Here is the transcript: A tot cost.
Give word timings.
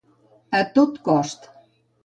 A 0.61 0.61
tot 0.79 0.97
cost. 1.11 1.49